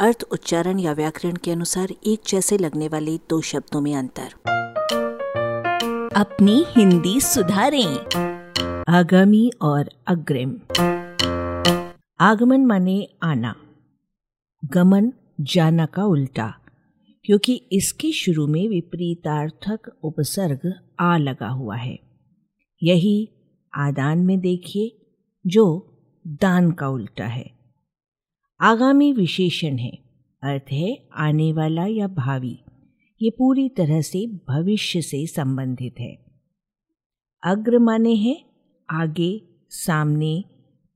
[0.00, 4.32] अर्थ, उच्चारण या व्याकरण के अनुसार एक जैसे लगने वाले दो शब्दों में अंतर।
[6.16, 7.98] अपनी हिंदी सुधारें।
[8.88, 10.52] आगामी और अग्रिम।
[12.20, 13.54] आगमन माने आना।
[14.64, 16.54] गमन, जाना का उल्टा।
[17.24, 21.98] क्योंकि इसके शुरू में विपरीतार्थक उपसर्ग आ लगा हुआ है।
[22.82, 23.28] यही
[23.74, 25.10] आदान में देखिए,
[25.46, 25.86] जो
[26.26, 27.59] दान का उल्टा है।
[28.62, 29.90] आगामी विशेषण है।
[30.42, 32.58] अर्थ है, आने वाला या भावी।
[33.22, 36.18] ये पूरी तरह से भविष्य से संबंधित है।
[37.44, 38.44] अग्र माने हैं,
[38.90, 40.44] आगे, सामने,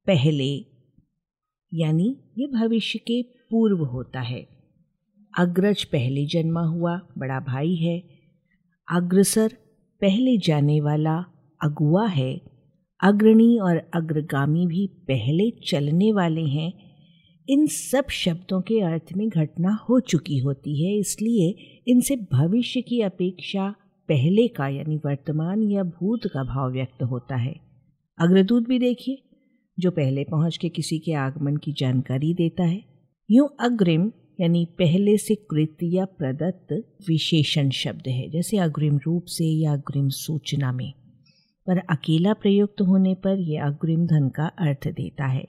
[0.07, 0.57] पहले।
[1.75, 4.49] यानी ये भविष्य के पूर्व होता है।
[5.39, 8.03] अग्रज पहले जन्मा हुआ, बड़ा भाई है।
[8.91, 9.53] अग्रसर
[10.01, 11.25] पहले जाने वाला,
[11.63, 12.41] अगुआ है।
[13.03, 16.84] अग्रणी और अग्रगामी भी पहले चलने वाले हैं
[17.49, 21.55] इन सब शब्दों के अर्थ में घटना हो चुकी होती है, इसलिए
[21.87, 23.69] इनसे भविष्य की अपेक्षा
[24.09, 27.55] पहले का यानी वर्तमान या भूत का भाव व्यक्त होता है।
[28.19, 29.19] अग्रदूत भी देखिए,
[29.79, 32.83] जो पहले पहुँच के किसी के आगमन की जानकारी देता है।
[33.31, 36.73] यूँ अग्रिम यानी पहले से कृत या प्रदत्त
[37.09, 40.93] विशेषण शब्द है, जैसे अग्रिम रूप से या अग्रिम सूचना में।
[41.67, 45.45] पर अकेला प्रयुक्त होने पर यह अग्रिम धन का अर्थ देता है।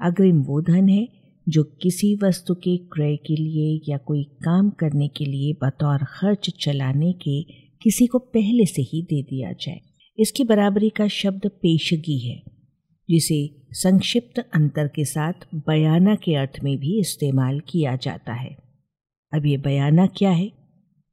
[0.00, 5.08] अग्रिम वो धन है जो किसी वस्तु के क्रय के लिए या कोई काम करने
[5.08, 7.42] के लिए बतौर खर्च चलाने के
[7.82, 9.80] किसी को पहले से ही दे दिया जाए।
[10.18, 12.42] इसकी बराबरी का शब्द पेशगी है,
[13.10, 13.38] जिसे
[13.72, 18.56] संक्षिप्त अंतर के साथ बयाना के अर्थ में भी इस्तेमाल किया जाता है।
[19.32, 20.52] अब ये बयाना क्या है?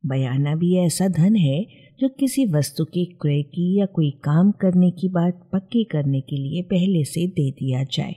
[0.06, 1.66] बयाना भी ऐसा धन है
[2.00, 6.36] जो किसी वस्तु के क्रय की या कोई काम करने की बात पक्की करने के
[6.36, 8.16] लिए पहले से दे दिया जाए।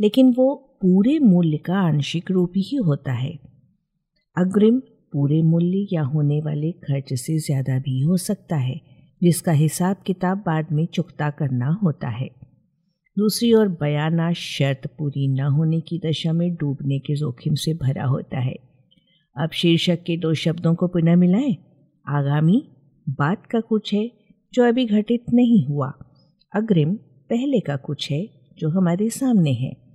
[0.00, 3.38] लेकिन वो पूरे मूल्य का आंशिक रूप ही होता है।
[4.36, 4.80] अग्रिम
[5.12, 8.80] पूरे मूल्य या होने वाले खर्च से ज़्यादा भी हो सकता है,
[9.22, 12.30] जिसका हिसाब किताब बाद में चुकता करना होता है।
[13.18, 18.04] दूसरी ओर बयाना शर्त पूरी न होने की दशा में डूबने के जोखिम से भरा
[18.04, 18.54] होता है।
[19.36, 21.56] अब शीर्षक के दो शब्दों को पुनः मिलाएँ।
[22.08, 22.68] आगामी
[23.08, 24.10] बात का कुछ है,
[24.52, 25.92] जो अभी घटित नहीं हुआ।
[26.54, 26.94] अग्रिम
[27.30, 29.89] पहले का कुछ है, जो हमारे सामने है।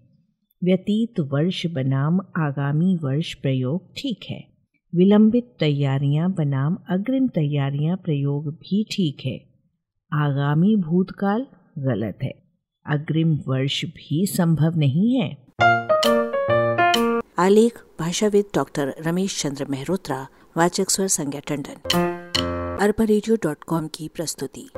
[0.63, 4.47] व्यतीत वर्ष बनाम आगामी वर्ष प्रयोग ठीक है।
[4.95, 9.37] विलंबित तैयारियाँ बनाम अग्रिम तैयारियाँ प्रयोग भी ठीक है।
[10.13, 11.45] आगामी भूतकाल
[11.77, 12.33] गलत है।
[12.85, 15.45] अग्रिम वर्ष भी संभव नहीं है।
[17.37, 20.27] आलेख, भाषाविद डॉक्टर रमेश चंद्र मेहरोत्रा,
[20.57, 21.77] वाचक स्वर संज्ञा टंडन।
[22.81, 24.69] अरबा की प्रस्तुति।